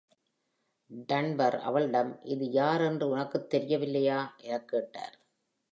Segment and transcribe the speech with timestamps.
[1.11, 4.19] Dunbar அவளிடம், இது யார் என்று உனக்கு தெரியவில்லையா?
[4.37, 5.17] எனக் கேட்டார்.